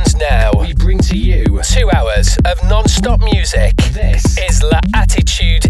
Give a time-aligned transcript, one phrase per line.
[0.00, 3.76] And now we bring to you two hours of non-stop music.
[3.92, 5.69] This is La Attitude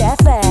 [0.00, 0.49] FM.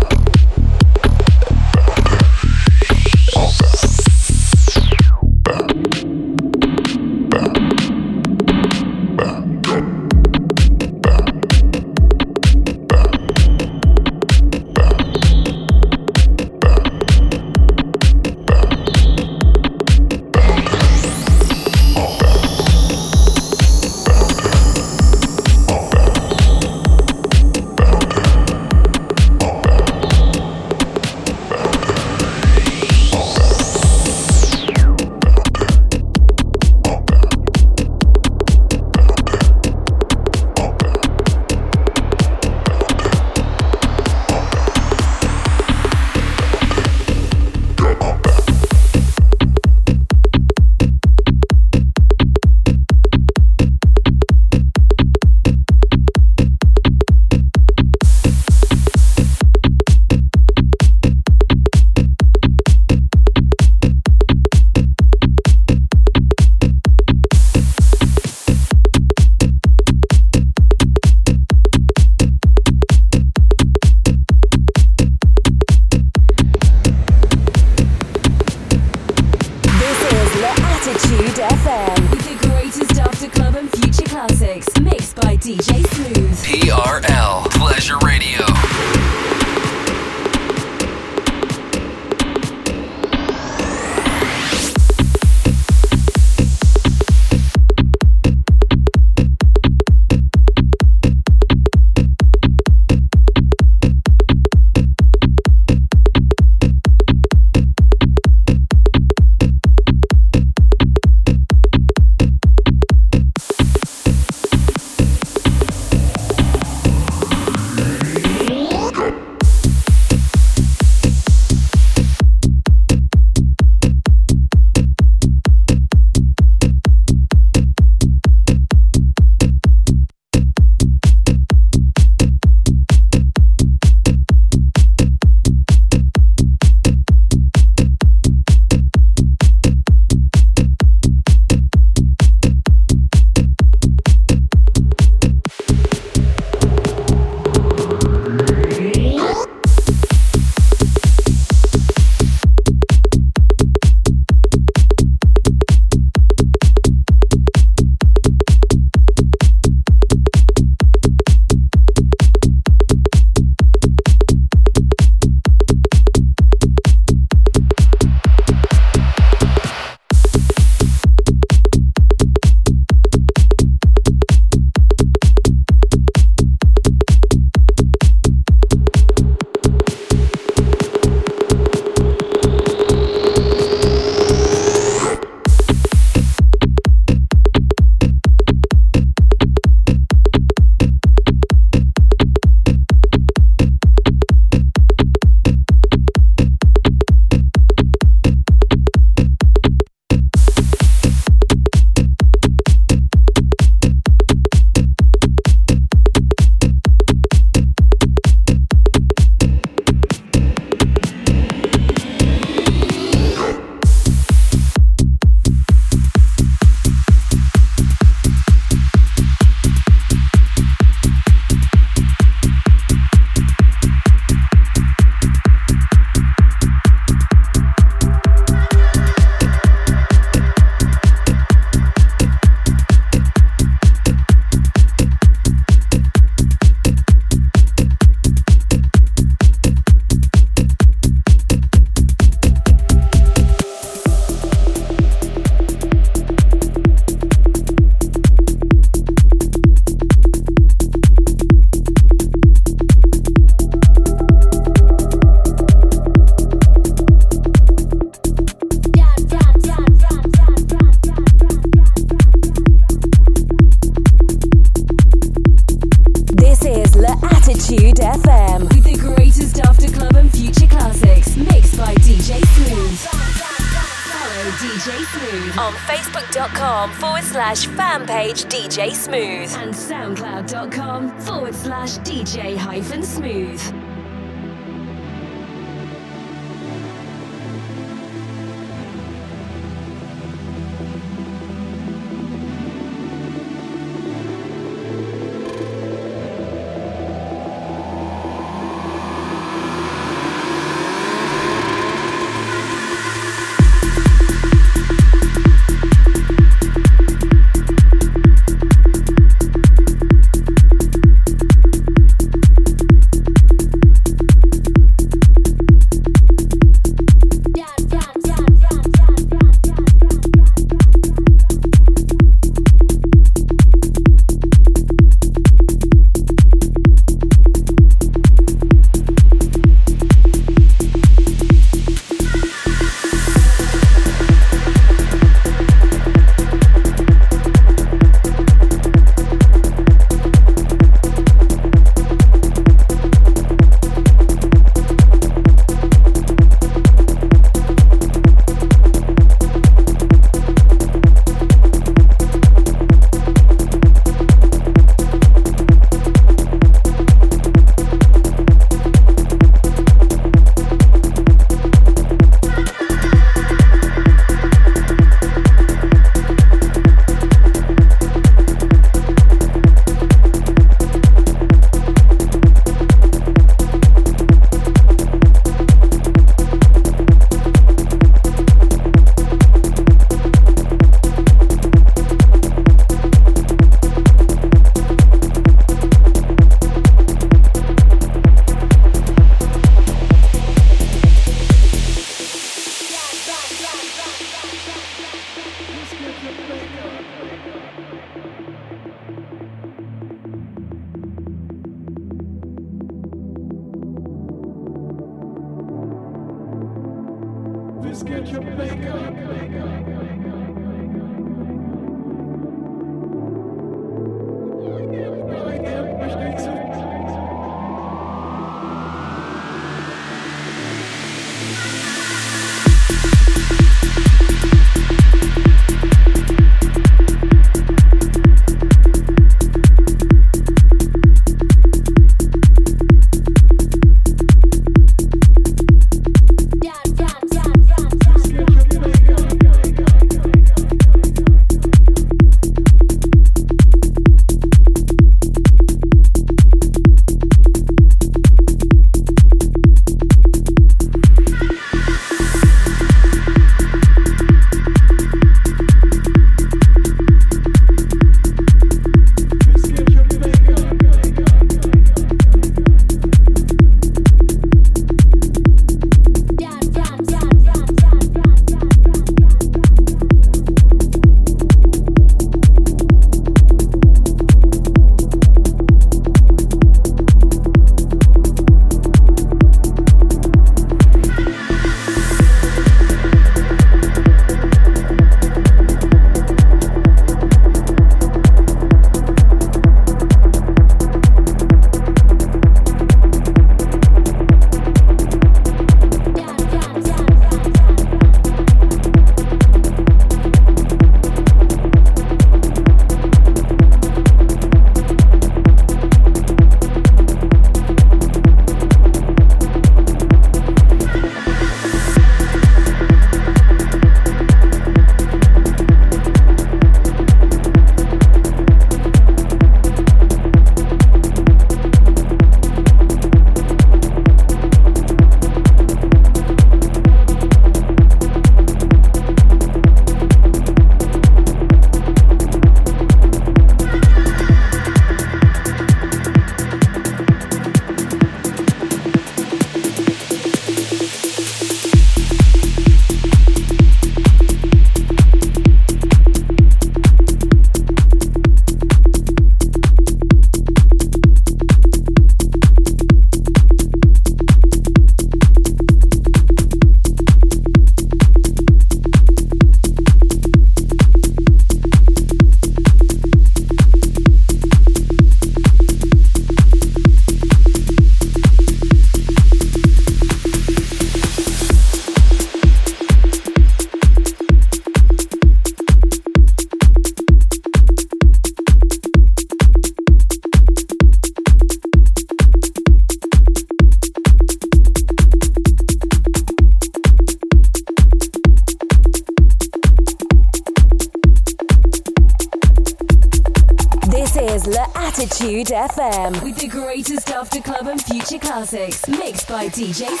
[599.61, 600.00] DJ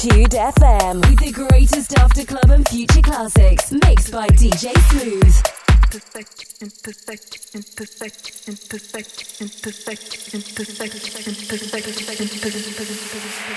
[0.00, 5.36] Tude FM with the greatest after club and future classics mixed by DJ Smooth.
[5.68, 12.80] Imperfect, imperfect, imperfect, imperfect, imperfect, imperfect, imperfect, imperfect,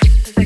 [0.04, 0.43] imperfect.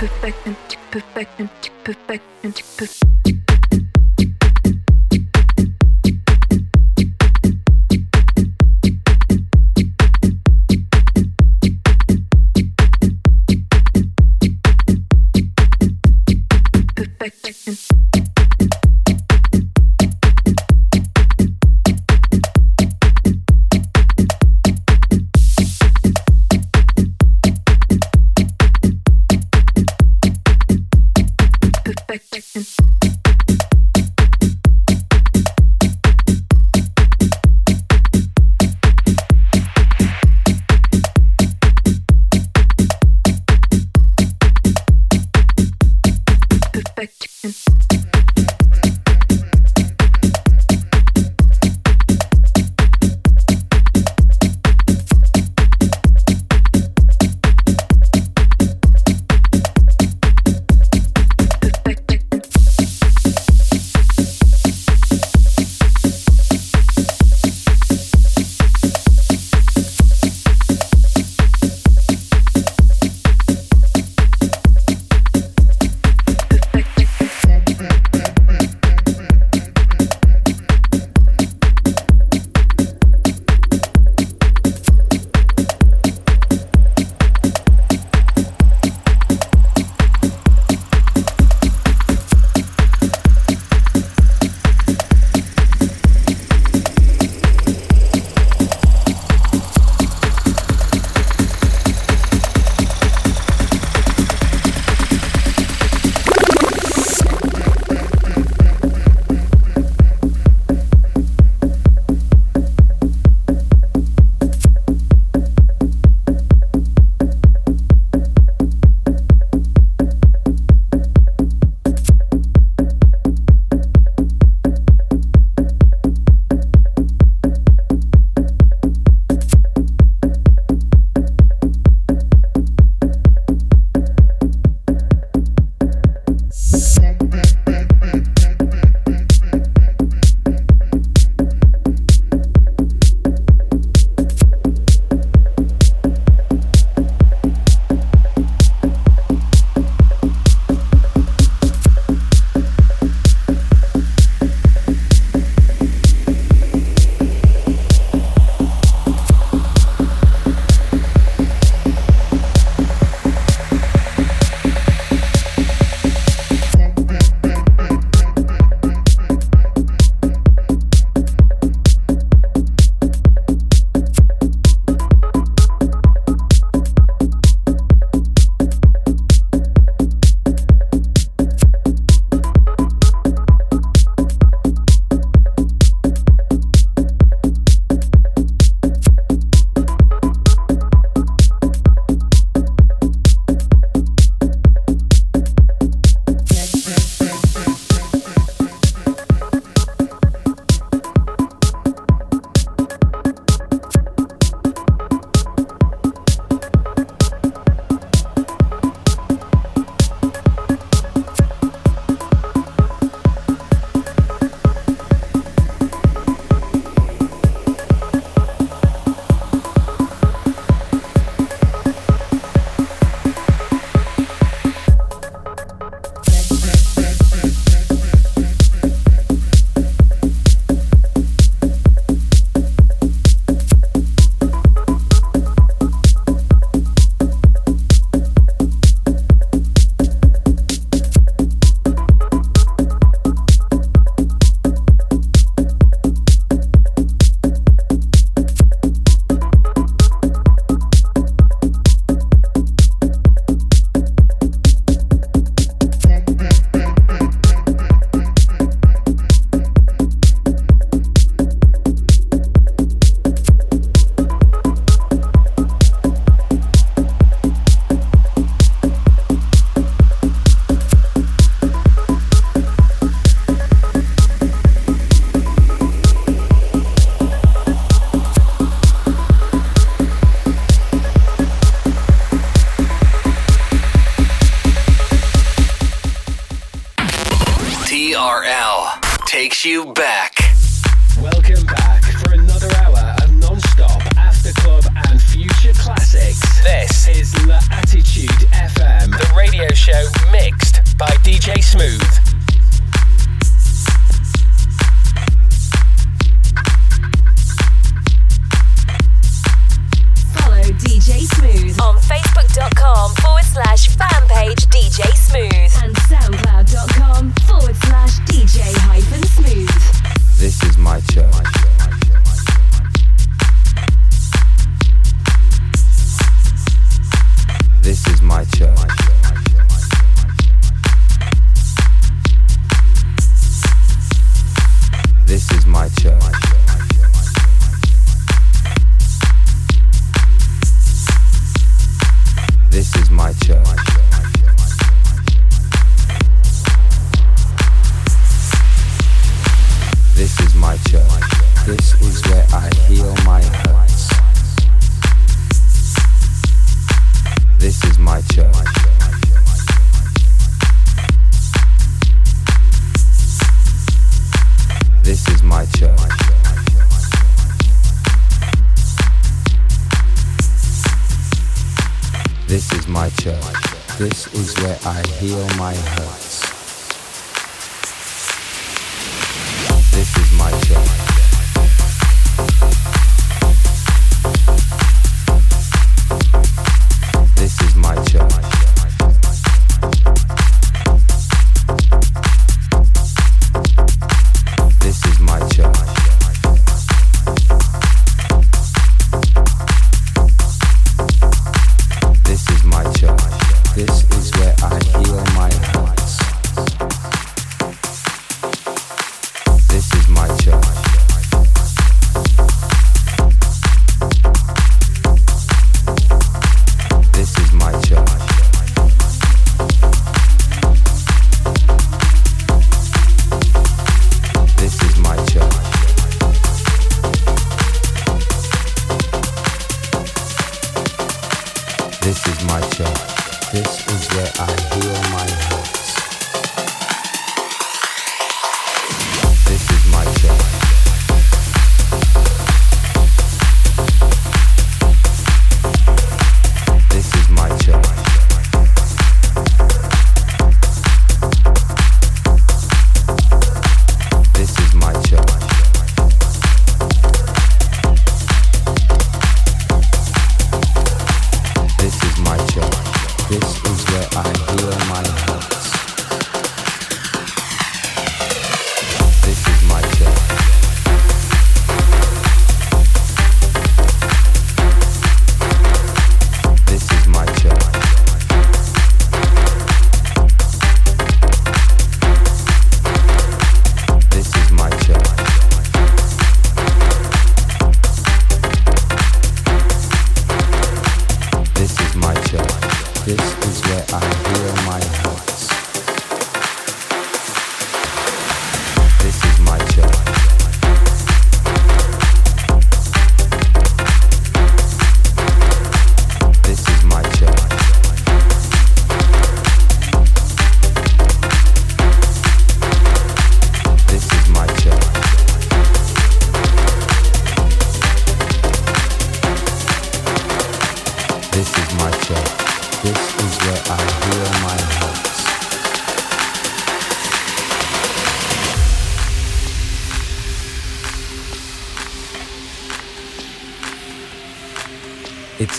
[0.00, 0.56] Perfection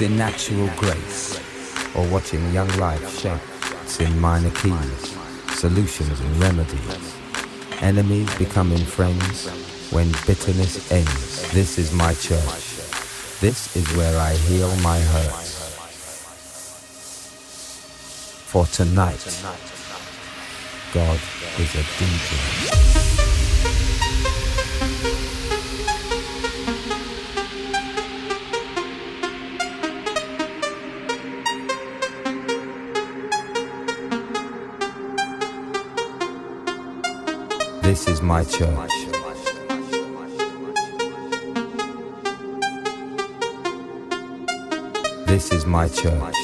[0.02, 1.38] in natural grace,
[1.96, 5.18] or what in young life shapes in minor keys,
[5.52, 7.16] solutions and remedies.
[7.82, 9.50] Enemies becoming friends
[9.92, 11.52] when bitterness ends.
[11.52, 12.42] This is my church.
[13.42, 15.60] This is where I heal my hurts.
[18.50, 19.24] For tonight,
[20.94, 21.20] God
[21.60, 23.21] is a DJ.
[38.70, 39.12] Masha.
[45.26, 46.36] This is my church.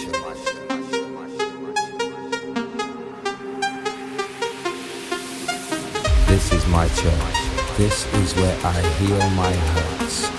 [6.28, 7.38] This is my church.
[7.78, 10.30] This is where I heal my hurts.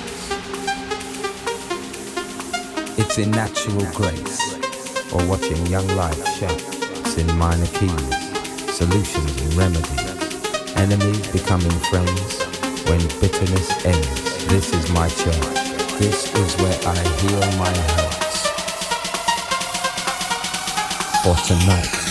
[2.99, 6.61] It's in natural grace, or watching young life shout.
[7.01, 9.98] It's in minor keys, solutions and remedies
[10.79, 12.43] enemies becoming friends
[12.89, 14.47] when bitterness ends.
[14.47, 15.59] This is my church.
[15.99, 18.47] This is where I heal my hurts.
[21.23, 22.08] For tonight,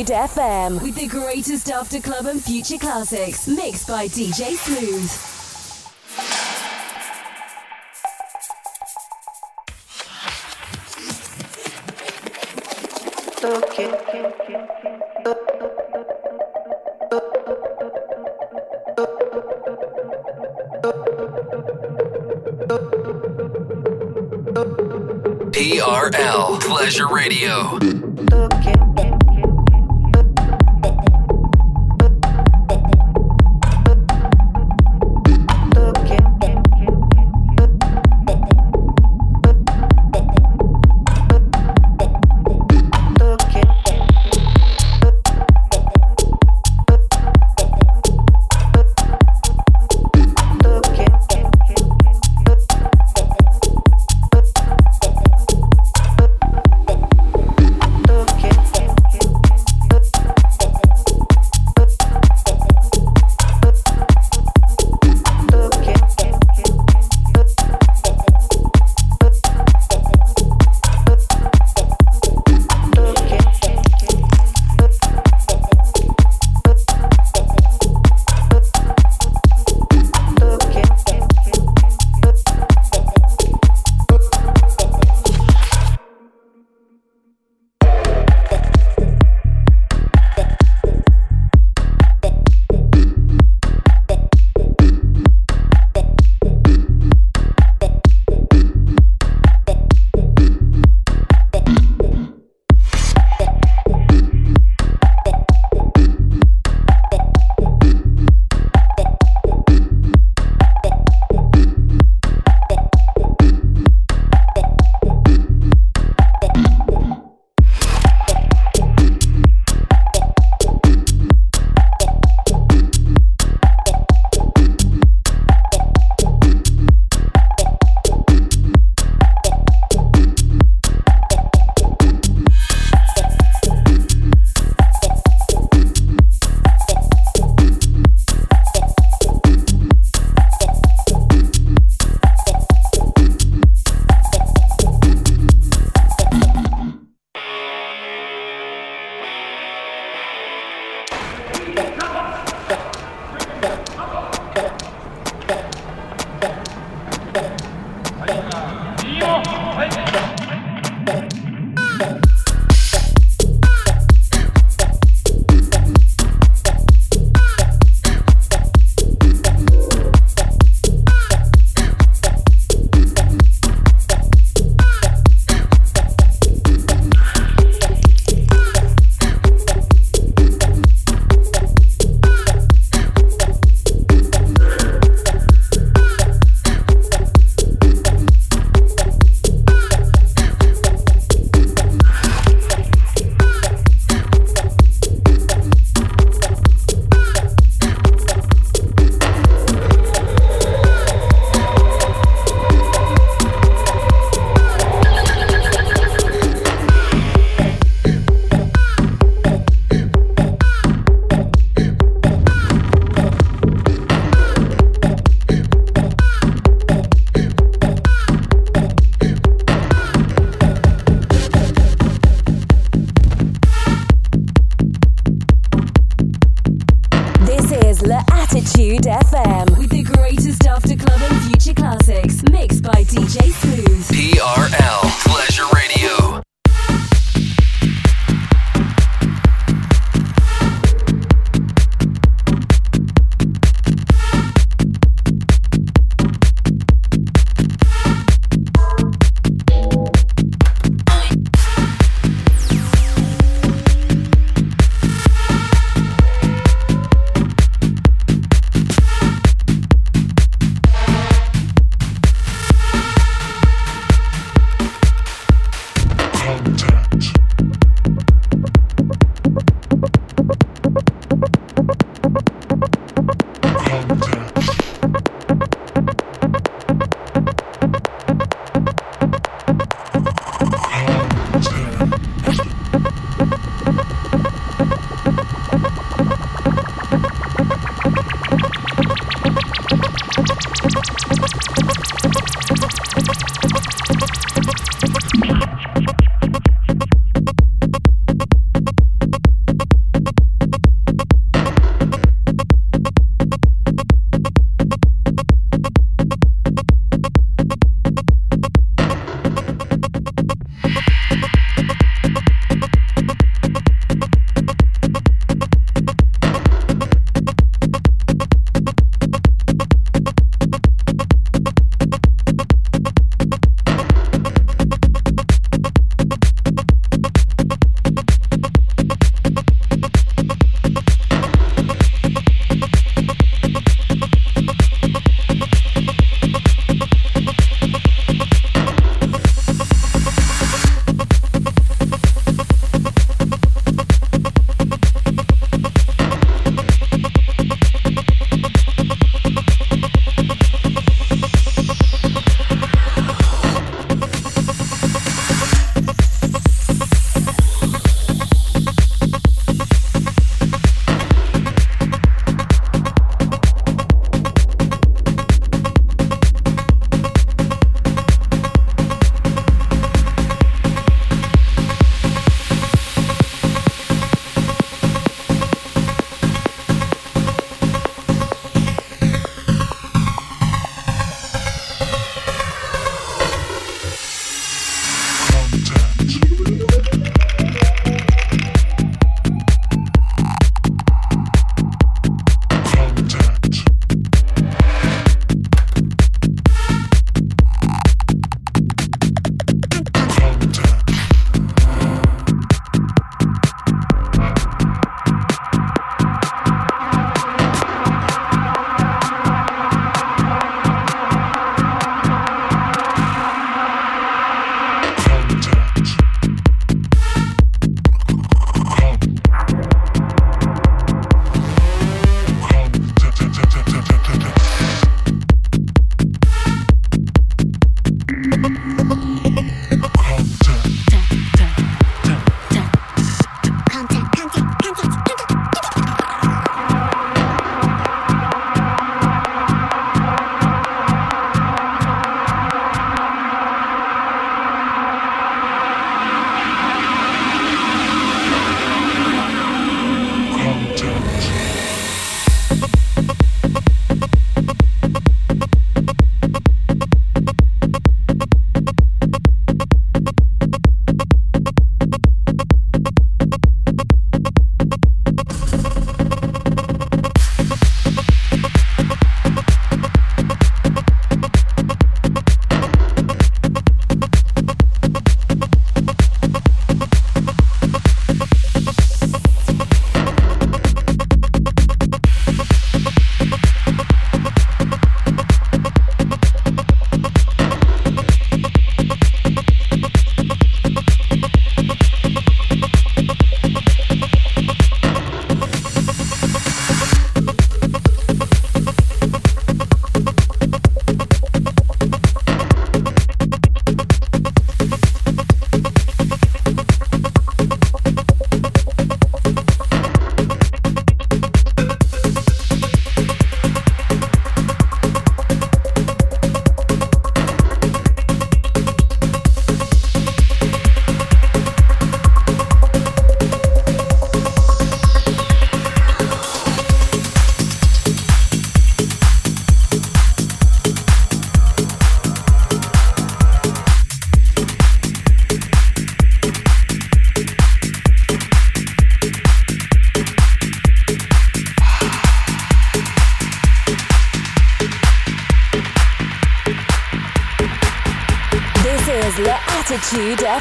[0.00, 5.10] Attitude FM with the greatest after club and future classics mixed by DJ Smooth.
[25.52, 27.99] TRL Pleasure Radio.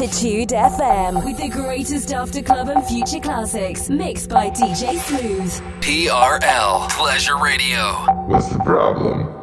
[0.00, 5.52] Attitude FM with the greatest after club and future classics mixed by DJ Smooth.
[5.80, 8.06] TRL Pleasure Radio.
[8.28, 9.37] What's the problem?